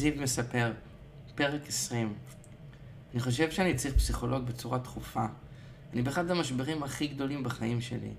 [0.00, 0.72] זיו מספר,
[1.34, 2.14] פרק 20.
[3.12, 5.26] אני חושב שאני צריך פסיכולוג בצורה דחופה.
[5.92, 8.10] אני באחד המשברים הכי גדולים בחיים שלי.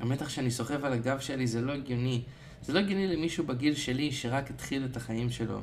[0.00, 2.22] המתח שאני סוחב על הגב שלי זה לא הגיוני.
[2.62, 5.60] זה לא הגיוני למישהו בגיל שלי שרק התחיל את החיים שלו.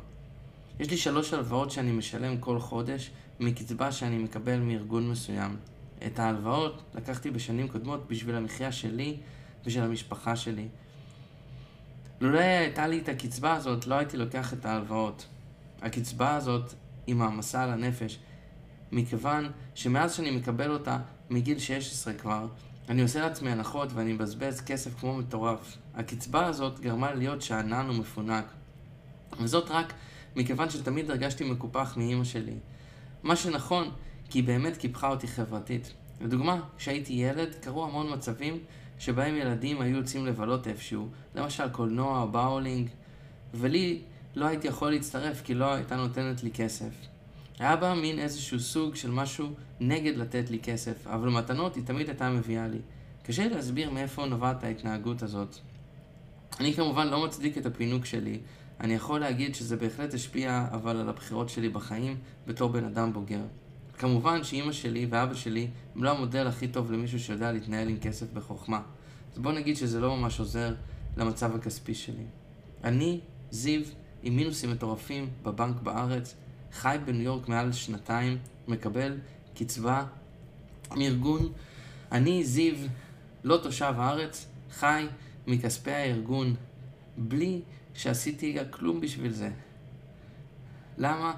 [0.80, 5.58] יש לי שלוש הלוואות שאני משלם כל חודש מקצבה שאני מקבל מארגון מסוים.
[6.06, 9.18] את ההלוואות לקחתי בשנים קודמות בשביל המחיה שלי
[9.66, 10.68] ושל המשפחה שלי.
[12.22, 15.28] לולא הייתה לי את הקצבה הזאת, לא הייתי לוקח את ההלוואות.
[15.82, 16.74] הקצבה הזאת
[17.08, 18.20] היא מעמסה על הנפש,
[18.92, 20.98] מכיוון שמאז שאני מקבל אותה,
[21.30, 22.48] מגיל 16 כבר,
[22.90, 25.78] אני עושה לעצמי הנחות ואני מבזבז כסף כמו מטורף.
[25.96, 28.46] הקצבה הזאת גרמה לי להיות שאנן ומפונק.
[29.40, 29.94] וזאת רק
[30.36, 32.56] מכיוון שתמיד הרגשתי מקופח מאימא שלי.
[33.24, 33.92] מה שנכון,
[34.30, 35.94] כי היא באמת קיפחה אותי חברתית.
[36.22, 38.60] לדוגמה, כשהייתי ילד, קרו המון מצבים
[39.00, 42.90] שבהם ילדים היו יוצאים לבלות איפשהו, למשל קולנוע, באולינג,
[43.54, 44.02] ולי
[44.36, 46.92] לא הייתי יכול להצטרף כי לא הייתה נותנת לי כסף.
[47.60, 52.08] היה בה מין איזשהו סוג של משהו נגד לתת לי כסף, אבל מתנות היא תמיד
[52.08, 52.80] הייתה מביאה לי.
[53.24, 55.56] קשה לי להסביר מאיפה נובעת ההתנהגות הזאת.
[56.60, 58.40] אני כמובן לא מצדיק את הפינוק שלי,
[58.82, 63.42] אני יכול להגיד שזה בהחלט השפיע אבל על הבחירות שלי בחיים בתור בן אדם בוגר.
[63.98, 68.34] כמובן שאימא שלי ואבא שלי הם לא המודל הכי טוב למישהו שיודע להתנהל עם כסף
[68.34, 68.82] בחוכמה.
[69.34, 70.76] אז בוא נגיד שזה לא ממש עוזר
[71.18, 72.26] למצב הכספי שלי.
[72.84, 73.20] אני,
[73.52, 73.82] זיו,
[74.24, 76.36] עם מינוסים מטורפים בבנק בארץ,
[76.74, 79.18] חי בניו יורק מעל שנתיים, מקבל
[79.56, 80.06] קצבה
[80.96, 81.52] מארגון.
[82.12, 82.76] אני, זיו,
[83.44, 85.06] לא תושב הארץ, חי
[85.48, 86.56] מכספי הארגון,
[87.18, 87.62] בלי
[87.94, 89.50] שעשיתי כלום בשביל זה.
[90.98, 91.34] למה?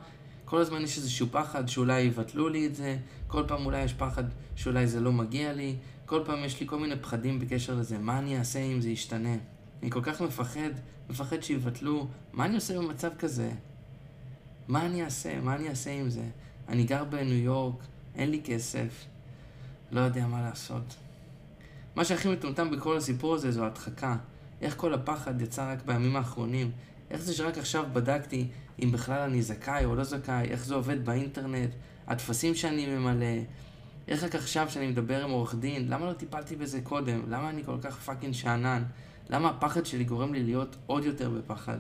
[0.45, 4.23] כל הזמן יש איזשהו פחד שאולי יבטלו לי את זה, כל פעם אולי יש פחד
[4.55, 8.19] שאולי זה לא מגיע לי, כל פעם יש לי כל מיני פחדים בקשר לזה, מה
[8.19, 9.35] אני אעשה אם זה ישתנה?
[9.83, 10.69] אני כל כך מפחד,
[11.09, 13.51] מפחד שיבטלו, מה אני עושה במצב כזה?
[14.67, 15.41] מה אני אעשה?
[15.41, 16.23] מה אני אעשה עם זה?
[16.69, 17.75] אני גר בניו יורק,
[18.15, 19.05] אין לי כסף,
[19.91, 20.95] לא יודע מה לעשות.
[21.95, 24.15] מה שהכי מטומטם בכל הסיפור הזה זו הדחקה.
[24.61, 26.71] איך כל הפחד יצא רק בימים האחרונים?
[27.11, 28.47] איך זה שרק עכשיו בדקתי
[28.83, 30.47] אם בכלל אני זכאי או לא זכאי?
[30.49, 31.69] איך זה עובד באינטרנט?
[32.07, 33.41] הטפסים שאני ממלא?
[34.07, 35.87] איך רק עכשיו שאני מדבר עם עורך דין?
[35.89, 37.21] למה לא טיפלתי בזה קודם?
[37.29, 38.83] למה אני כל כך fucking שאנן?
[39.29, 41.77] למה הפחד שלי גורם לי להיות עוד יותר בפחד?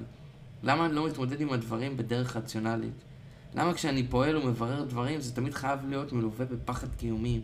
[0.63, 3.03] למה אני לא מתמודד עם הדברים בדרך רציונלית?
[3.55, 7.41] למה כשאני פועל ומברר דברים זה תמיד חייב להיות מלווה בפחד קיומי?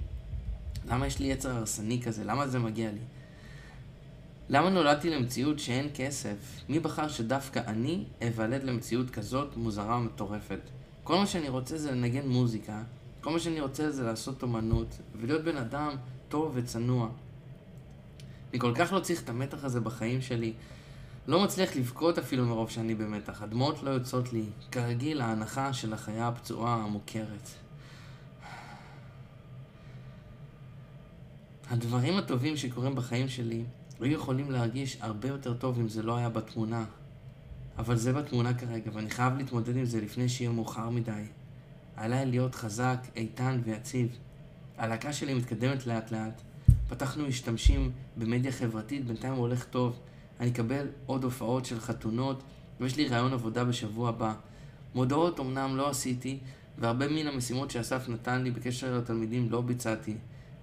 [0.87, 2.23] למה יש לי יצר הרסני כזה?
[2.23, 2.99] למה זה מגיע לי?
[4.49, 6.37] למה נולדתי למציאות שאין כסף?
[6.69, 10.59] מי בחר שדווקא אני אוולד למציאות כזאת מוזרה ומטורפת?
[11.03, 12.83] כל מה שאני רוצה זה לנגן מוזיקה,
[13.21, 15.95] כל מה שאני רוצה זה לעשות אומנות, ולהיות בן אדם
[16.29, 17.09] טוב וצנוע.
[18.51, 20.53] אני כל כך לא צריך את המתח הזה בחיים שלי.
[21.27, 23.41] לא מצליח לבכות אפילו מרוב שאני במתח.
[23.41, 24.43] הדמעות לא יוצאות לי.
[24.71, 27.49] כרגיל, ההנחה של החיה הפצועה המוכרת.
[31.69, 33.63] הדברים הטובים שקורים בחיים שלי
[33.99, 36.85] היו יכולים להרגיש הרבה יותר טוב אם זה לא היה בתמונה.
[37.77, 41.23] אבל זה בתמונה כרגע, ואני חייב להתמודד עם זה לפני שיהיה מאוחר מדי.
[41.99, 44.17] עליי להיות חזק, איתן ויציב.
[44.77, 46.41] הלהקה שלי מתקדמת לאט לאט.
[46.89, 49.99] פתחנו משתמשים במדיה חברתית, בינתיים הוא הולך טוב.
[50.39, 52.43] אני אקבל עוד הופעות של חתונות,
[52.79, 54.33] ויש לי רעיון עבודה בשבוע הבא.
[54.95, 56.39] מודעות אמנם לא עשיתי,
[56.77, 60.15] והרבה מן המשימות שאסף נתן לי בקשר לתלמידים לא ביצעתי.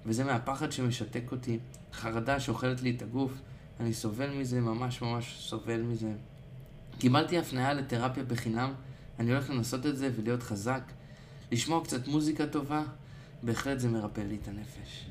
[0.06, 1.58] וזה מהפחד שמשתק אותי,
[1.92, 3.32] חרדה שאוכלת לי את הגוף.
[3.80, 6.12] אני סובל מזה, ממש ממש סובל מזה.
[6.98, 8.72] קיבלתי הפניה לתרפיה בחינם,
[9.18, 10.82] אני הולך לנסות את זה ולהיות חזק.
[11.52, 12.82] לשמוע קצת מוזיקה טובה,
[13.42, 15.06] בהחלט זה מרפא לי את הנפש.